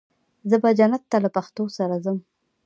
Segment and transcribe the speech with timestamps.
[0.49, 2.17] زه به جنت ته له پښتو سره ځم.